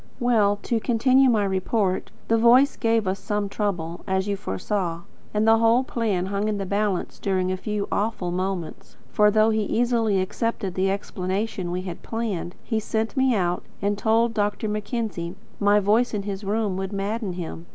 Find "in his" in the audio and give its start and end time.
16.15-16.43